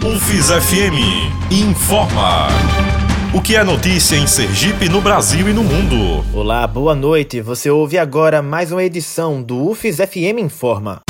UFIS 0.00 0.46
FM 0.50 1.50
informa. 1.50 2.46
O 3.34 3.42
que 3.42 3.56
é 3.56 3.64
notícia 3.64 4.14
em 4.14 4.28
Sergipe, 4.28 4.88
no 4.88 5.00
Brasil 5.00 5.48
e 5.48 5.52
no 5.52 5.64
mundo? 5.64 6.24
Olá, 6.32 6.64
boa 6.68 6.94
noite. 6.94 7.40
Você 7.40 7.68
ouve 7.68 7.98
agora 7.98 8.40
mais 8.40 8.70
uma 8.70 8.84
edição 8.84 9.42
do 9.42 9.68
UFIS 9.68 9.96
FM 9.96 10.38
Informa. 10.38 11.00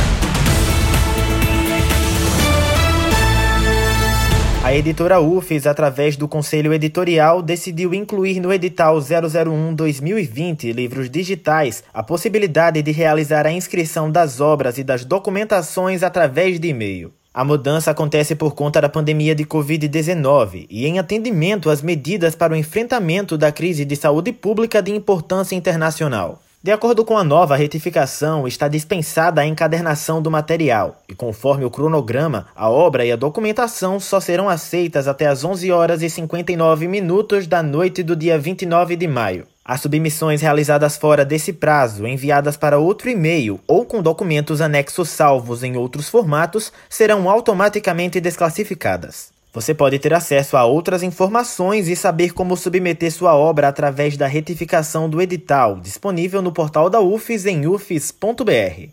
A 4.64 4.74
editora 4.74 5.20
UFES, 5.20 5.66
através 5.66 6.16
do 6.16 6.26
Conselho 6.26 6.72
Editorial, 6.72 7.42
decidiu 7.42 7.92
incluir 7.92 8.40
no 8.40 8.50
edital 8.50 8.96
001-2020 8.98 10.72
Livros 10.72 11.10
Digitais 11.10 11.84
a 11.92 12.02
possibilidade 12.02 12.80
de 12.80 12.90
realizar 12.90 13.46
a 13.46 13.52
inscrição 13.52 14.10
das 14.10 14.40
obras 14.40 14.78
e 14.78 14.82
das 14.82 15.04
documentações 15.04 16.02
através 16.02 16.58
de 16.58 16.68
e-mail. 16.68 17.17
A 17.38 17.44
mudança 17.44 17.92
acontece 17.92 18.34
por 18.34 18.52
conta 18.52 18.80
da 18.80 18.88
pandemia 18.88 19.32
de 19.32 19.44
Covid-19 19.44 20.66
e 20.68 20.88
em 20.88 20.98
atendimento 20.98 21.70
às 21.70 21.80
medidas 21.80 22.34
para 22.34 22.52
o 22.52 22.56
enfrentamento 22.56 23.38
da 23.38 23.52
crise 23.52 23.84
de 23.84 23.94
saúde 23.94 24.32
pública 24.32 24.82
de 24.82 24.90
importância 24.90 25.54
internacional. 25.54 26.42
De 26.60 26.72
acordo 26.72 27.04
com 27.04 27.16
a 27.16 27.22
nova 27.22 27.54
retificação, 27.54 28.48
está 28.48 28.66
dispensada 28.66 29.40
a 29.40 29.46
encadernação 29.46 30.20
do 30.20 30.28
material 30.28 31.00
e, 31.08 31.14
conforme 31.14 31.64
o 31.64 31.70
cronograma, 31.70 32.48
a 32.56 32.68
obra 32.68 33.06
e 33.06 33.12
a 33.12 33.16
documentação 33.16 34.00
só 34.00 34.18
serão 34.18 34.48
aceitas 34.48 35.06
até 35.06 35.28
às 35.28 35.44
11 35.44 35.70
horas 35.70 36.02
e 36.02 36.10
59 36.10 36.88
minutos 36.88 37.46
da 37.46 37.62
noite 37.62 38.02
do 38.02 38.16
dia 38.16 38.36
29 38.36 38.96
de 38.96 39.06
maio. 39.06 39.46
As 39.68 39.82
submissões 39.82 40.40
realizadas 40.40 40.96
fora 40.96 41.26
desse 41.26 41.52
prazo, 41.52 42.06
enviadas 42.06 42.56
para 42.56 42.78
outro 42.78 43.10
e-mail 43.10 43.60
ou 43.66 43.84
com 43.84 44.00
documentos 44.00 44.62
anexos 44.62 45.10
salvos 45.10 45.62
em 45.62 45.76
outros 45.76 46.08
formatos, 46.08 46.72
serão 46.88 47.28
automaticamente 47.28 48.18
desclassificadas. 48.18 49.28
Você 49.52 49.74
pode 49.74 49.98
ter 49.98 50.14
acesso 50.14 50.56
a 50.56 50.64
outras 50.64 51.02
informações 51.02 51.86
e 51.86 51.94
saber 51.94 52.32
como 52.32 52.56
submeter 52.56 53.12
sua 53.12 53.36
obra 53.36 53.68
através 53.68 54.16
da 54.16 54.26
retificação 54.26 55.06
do 55.06 55.20
edital, 55.20 55.78
disponível 55.78 56.40
no 56.40 56.50
portal 56.50 56.88
da 56.88 57.00
UFES 57.02 57.44
em 57.44 57.66
ufes.br. 57.66 58.88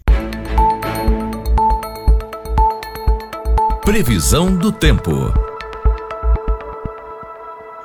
Previsão 3.85 4.53
do 4.53 4.73
tempo. 4.73 5.54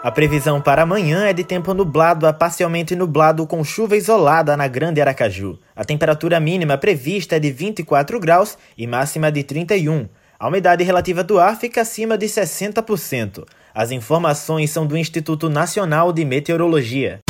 A 0.03 0.11
previsão 0.11 0.63
para 0.63 0.81
amanhã 0.81 1.27
é 1.27 1.33
de 1.35 1.45
tempo 1.45 1.75
nublado 1.75 2.27
a 2.27 2.33
parcialmente 2.33 2.97
nublado 2.97 3.47
com 3.47 3.63
chuva 3.63 3.99
isolada 3.99 4.57
na 4.57 4.67
Grande 4.67 4.99
Aracaju. 4.99 5.59
A 5.77 5.85
temperatura 5.85 6.41
mínima 6.41 6.79
prevista 6.79 7.37
é 7.37 7.39
de 7.39 7.53
24 7.53 8.19
graus 8.19 8.57
e 8.79 8.87
máxima 8.87 9.31
de 9.31 9.45
31. 9.45 10.09
A 10.39 10.49
umidade 10.49 10.83
relativa 10.83 11.23
do 11.23 11.39
ar 11.39 11.55
fica 11.55 11.83
acima 11.83 12.17
de 12.17 12.25
60%. 12.25 13.45
As 13.75 13.91
informações 13.91 14.71
são 14.71 14.87
do 14.87 14.97
Instituto 14.97 15.51
Nacional 15.51 16.15
de 16.15 16.25
Meteorologia. 16.25 17.21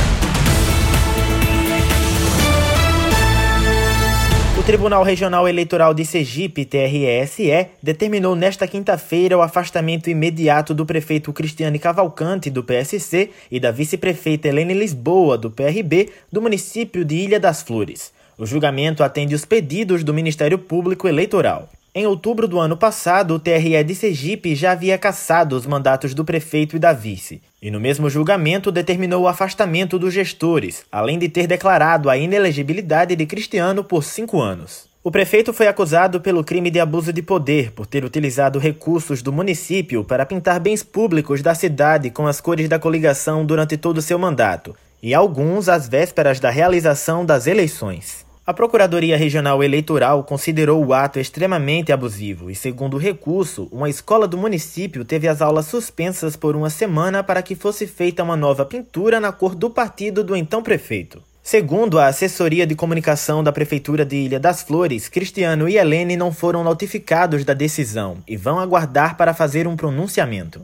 O 4.60 4.62
Tribunal 4.62 5.02
Regional 5.02 5.48
Eleitoral 5.48 5.94
de 5.94 6.04
Sergipe, 6.04 6.66
TRESE, 6.66 7.68
determinou 7.82 8.36
nesta 8.36 8.68
quinta-feira 8.68 9.38
o 9.38 9.40
afastamento 9.40 10.10
imediato 10.10 10.74
do 10.74 10.84
prefeito 10.84 11.32
Cristiane 11.32 11.78
Cavalcante, 11.78 12.50
do 12.50 12.62
PSC, 12.62 13.30
e 13.50 13.58
da 13.58 13.70
vice-prefeita 13.70 14.48
Helene 14.48 14.74
Lisboa, 14.74 15.38
do 15.38 15.50
PRB, 15.50 16.10
do 16.30 16.42
município 16.42 17.06
de 17.06 17.14
Ilha 17.14 17.40
das 17.40 17.62
Flores. 17.62 18.12
O 18.36 18.44
julgamento 18.44 19.02
atende 19.02 19.34
os 19.34 19.46
pedidos 19.46 20.04
do 20.04 20.12
Ministério 20.12 20.58
Público 20.58 21.08
Eleitoral. 21.08 21.66
Em 21.92 22.06
outubro 22.06 22.46
do 22.46 22.60
ano 22.60 22.76
passado, 22.76 23.34
o 23.34 23.38
TRE 23.40 23.82
de 23.82 23.96
Sergipe 23.96 24.54
já 24.54 24.70
havia 24.70 24.96
cassado 24.96 25.56
os 25.56 25.66
mandatos 25.66 26.14
do 26.14 26.24
prefeito 26.24 26.76
e 26.76 26.78
da 26.78 26.92
vice, 26.92 27.42
e 27.60 27.68
no 27.68 27.80
mesmo 27.80 28.08
julgamento 28.08 28.70
determinou 28.70 29.24
o 29.24 29.28
afastamento 29.28 29.98
dos 29.98 30.14
gestores, 30.14 30.84
além 30.92 31.18
de 31.18 31.28
ter 31.28 31.48
declarado 31.48 32.08
a 32.08 32.16
inelegibilidade 32.16 33.16
de 33.16 33.26
Cristiano 33.26 33.82
por 33.82 34.04
cinco 34.04 34.40
anos. 34.40 34.88
O 35.02 35.10
prefeito 35.10 35.52
foi 35.52 35.66
acusado 35.66 36.20
pelo 36.20 36.44
crime 36.44 36.70
de 36.70 36.78
abuso 36.78 37.12
de 37.12 37.22
poder 37.22 37.72
por 37.72 37.86
ter 37.86 38.04
utilizado 38.04 38.60
recursos 38.60 39.20
do 39.20 39.32
município 39.32 40.04
para 40.04 40.24
pintar 40.24 40.60
bens 40.60 40.84
públicos 40.84 41.42
da 41.42 41.56
cidade 41.56 42.08
com 42.08 42.24
as 42.28 42.40
cores 42.40 42.68
da 42.68 42.78
coligação 42.78 43.44
durante 43.44 43.76
todo 43.76 43.98
o 43.98 44.02
seu 44.02 44.18
mandato, 44.18 44.76
e 45.02 45.12
alguns 45.12 45.68
às 45.68 45.88
vésperas 45.88 46.38
da 46.38 46.50
realização 46.50 47.26
das 47.26 47.48
eleições. 47.48 48.29
A 48.50 48.52
Procuradoria 48.52 49.16
Regional 49.16 49.62
Eleitoral 49.62 50.24
considerou 50.24 50.84
o 50.84 50.92
ato 50.92 51.20
extremamente 51.20 51.92
abusivo 51.92 52.50
e, 52.50 52.54
segundo 52.56 52.94
o 52.94 52.98
recurso, 52.98 53.68
uma 53.70 53.88
escola 53.88 54.26
do 54.26 54.36
município 54.36 55.04
teve 55.04 55.28
as 55.28 55.40
aulas 55.40 55.66
suspensas 55.66 56.34
por 56.34 56.56
uma 56.56 56.68
semana 56.68 57.22
para 57.22 57.42
que 57.42 57.54
fosse 57.54 57.86
feita 57.86 58.24
uma 58.24 58.36
nova 58.36 58.64
pintura 58.64 59.20
na 59.20 59.30
cor 59.30 59.54
do 59.54 59.70
partido 59.70 60.24
do 60.24 60.34
então 60.34 60.64
prefeito. 60.64 61.22
Segundo 61.40 61.96
a 61.96 62.08
assessoria 62.08 62.66
de 62.66 62.74
comunicação 62.74 63.44
da 63.44 63.52
Prefeitura 63.52 64.04
de 64.04 64.16
Ilha 64.16 64.40
das 64.40 64.62
Flores, 64.62 65.08
Cristiano 65.08 65.68
e 65.68 65.76
Helene 65.76 66.16
não 66.16 66.32
foram 66.32 66.64
notificados 66.64 67.44
da 67.44 67.54
decisão 67.54 68.16
e 68.26 68.36
vão 68.36 68.58
aguardar 68.58 69.16
para 69.16 69.32
fazer 69.32 69.68
um 69.68 69.76
pronunciamento. 69.76 70.62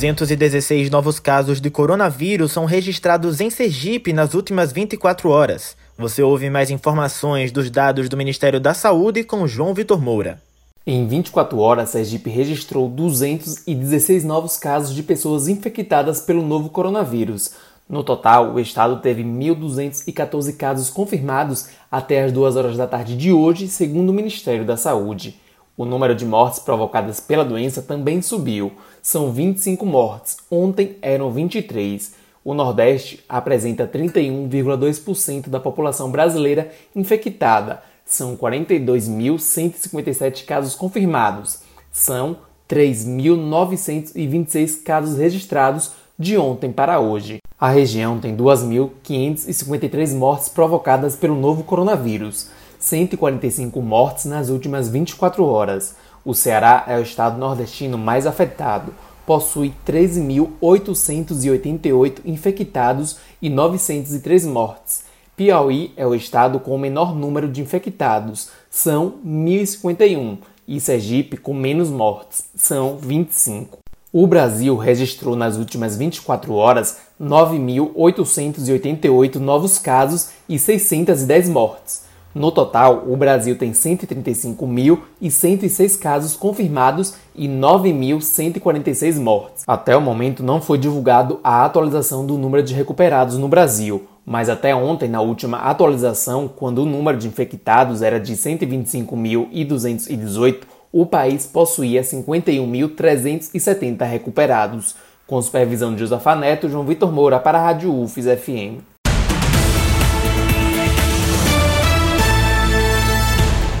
216 0.00 0.88
novos 0.88 1.20
casos 1.20 1.60
de 1.60 1.68
coronavírus 1.68 2.52
são 2.52 2.64
registrados 2.64 3.38
em 3.38 3.50
Sergipe 3.50 4.14
nas 4.14 4.32
últimas 4.32 4.72
24 4.72 5.28
horas. 5.28 5.76
Você 5.98 6.22
ouve 6.22 6.48
mais 6.48 6.70
informações 6.70 7.52
dos 7.52 7.70
dados 7.70 8.08
do 8.08 8.16
Ministério 8.16 8.58
da 8.58 8.72
Saúde 8.72 9.22
com 9.24 9.46
João 9.46 9.74
Vitor 9.74 10.00
Moura. 10.00 10.40
Em 10.86 11.06
24 11.06 11.58
horas, 11.58 11.90
Sergipe 11.90 12.30
registrou 12.30 12.88
216 12.88 14.24
novos 14.24 14.56
casos 14.56 14.94
de 14.94 15.02
pessoas 15.02 15.48
infectadas 15.48 16.22
pelo 16.22 16.46
novo 16.46 16.70
coronavírus. 16.70 17.50
No 17.86 18.02
total, 18.02 18.54
o 18.54 18.58
estado 18.58 19.02
teve 19.02 19.22
1.214 19.22 20.56
casos 20.56 20.88
confirmados 20.88 21.68
até 21.92 22.24
as 22.24 22.32
2 22.32 22.56
horas 22.56 22.76
da 22.78 22.86
tarde 22.86 23.14
de 23.14 23.34
hoje, 23.34 23.68
segundo 23.68 24.08
o 24.08 24.14
Ministério 24.14 24.64
da 24.64 24.78
Saúde. 24.78 25.38
O 25.80 25.84
número 25.86 26.14
de 26.14 26.26
mortes 26.26 26.58
provocadas 26.58 27.20
pela 27.20 27.42
doença 27.42 27.80
também 27.80 28.20
subiu. 28.20 28.70
São 29.00 29.32
25 29.32 29.86
mortes, 29.86 30.36
ontem 30.50 30.98
eram 31.00 31.32
23. 31.32 32.12
O 32.44 32.52
Nordeste 32.52 33.24
apresenta 33.26 33.86
31,2% 33.86 35.48
da 35.48 35.58
população 35.58 36.10
brasileira 36.10 36.70
infectada. 36.94 37.82
São 38.04 38.36
42.157 38.36 40.44
casos 40.44 40.74
confirmados. 40.74 41.60
São 41.90 42.36
3.926 42.68 44.82
casos 44.82 45.16
registrados 45.16 45.92
de 46.18 46.36
ontem 46.36 46.70
para 46.70 47.00
hoje. 47.00 47.38
A 47.58 47.70
região 47.70 48.20
tem 48.20 48.36
2.553 48.36 50.14
mortes 50.14 50.50
provocadas 50.50 51.16
pelo 51.16 51.36
novo 51.36 51.64
coronavírus. 51.64 52.50
145 52.80 53.80
mortes 53.80 54.24
nas 54.24 54.48
últimas 54.48 54.88
24 54.88 55.44
horas. 55.44 55.94
O 56.24 56.34
Ceará 56.34 56.82
é 56.88 56.98
o 56.98 57.02
estado 57.02 57.38
nordestino 57.38 57.96
mais 57.96 58.26
afetado. 58.26 58.92
Possui 59.24 59.72
13.888 59.86 62.22
infectados 62.24 63.18
e 63.40 63.48
903 63.48 64.46
mortes. 64.46 65.04
Piauí 65.36 65.92
é 65.96 66.04
o 66.06 66.14
estado 66.14 66.60
com 66.60 66.74
o 66.74 66.78
menor 66.78 67.14
número 67.14 67.48
de 67.48 67.62
infectados, 67.62 68.50
são 68.68 69.14
1.051, 69.24 70.36
e 70.68 70.78
Sergipe 70.78 71.38
com 71.38 71.54
menos 71.54 71.88
mortes, 71.88 72.44
são 72.54 72.98
25. 72.98 73.78
O 74.12 74.26
Brasil 74.26 74.76
registrou 74.76 75.34
nas 75.36 75.56
últimas 75.56 75.96
24 75.96 76.52
horas 76.52 76.98
9.888 77.18 79.36
novos 79.36 79.78
casos 79.78 80.28
e 80.46 80.58
610 80.58 81.48
mortes. 81.48 82.09
No 82.32 82.52
total, 82.52 83.06
o 83.08 83.16
Brasil 83.16 83.58
tem 83.58 83.72
135.106 83.72 85.98
casos 85.98 86.36
confirmados 86.36 87.14
e 87.34 87.48
9.146 87.48 89.18
mortes. 89.18 89.64
Até 89.66 89.96
o 89.96 90.00
momento 90.00 90.44
não 90.44 90.60
foi 90.60 90.78
divulgado 90.78 91.40
a 91.42 91.64
atualização 91.64 92.24
do 92.24 92.38
número 92.38 92.62
de 92.62 92.72
recuperados 92.72 93.36
no 93.36 93.48
Brasil, 93.48 94.04
mas 94.24 94.48
até 94.48 94.72
ontem, 94.72 95.08
na 95.08 95.20
última 95.20 95.58
atualização, 95.58 96.46
quando 96.46 96.82
o 96.82 96.86
número 96.86 97.18
de 97.18 97.26
infectados 97.26 98.00
era 98.00 98.20
de 98.20 98.34
125.218, 98.34 100.58
o 100.92 101.06
país 101.06 101.46
possuía 101.46 102.02
51.370 102.02 104.08
recuperados. 104.08 104.94
Com 105.26 105.42
supervisão 105.42 105.92
de 105.94 106.00
Josafa 106.00 106.36
Neto, 106.36 106.68
João 106.68 106.84
Vitor 106.84 107.10
Moura 107.12 107.40
para 107.40 107.58
a 107.58 107.62
Rádio 107.62 107.92
UFES 107.92 108.26
FM. 108.40 108.89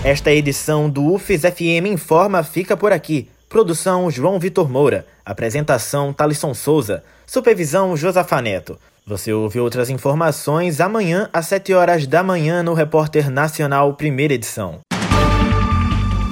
Esta 0.02 0.32
edição 0.32 0.88
do 0.88 1.12
UFES 1.12 1.42
FM 1.42 1.84
Informa 1.92 2.42
fica 2.42 2.74
por 2.74 2.90
aqui. 2.90 3.28
Produção 3.50 4.10
João 4.10 4.38
Vitor 4.38 4.70
Moura. 4.70 5.06
Apresentação 5.22 6.10
Talisson 6.10 6.54
Souza. 6.54 7.04
Supervisão 7.26 7.94
Josafaneto. 7.94 8.78
Você 9.06 9.30
ouve 9.30 9.60
outras 9.60 9.90
informações 9.90 10.80
amanhã 10.80 11.28
às 11.34 11.48
7 11.48 11.74
horas 11.74 12.06
da 12.06 12.22
manhã 12.22 12.62
no 12.62 12.72
Repórter 12.72 13.30
Nacional, 13.30 13.92
primeira 13.92 14.32
edição. 14.32 14.80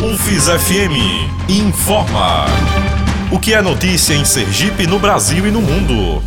UFIS 0.02 0.44
FM 0.44 1.50
informa. 1.50 2.46
O 3.30 3.38
que 3.38 3.52
é 3.52 3.60
notícia 3.60 4.14
em 4.14 4.24
Sergipe, 4.24 4.86
no 4.86 4.98
Brasil 4.98 5.46
e 5.46 5.50
no 5.50 5.60
mundo. 5.60 6.22